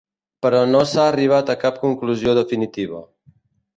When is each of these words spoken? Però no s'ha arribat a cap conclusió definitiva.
Però 0.45 0.61
no 0.69 0.79
s'ha 0.91 1.03
arribat 1.11 1.53
a 1.55 1.57
cap 1.65 1.77
conclusió 1.85 2.37
definitiva. 2.41 3.03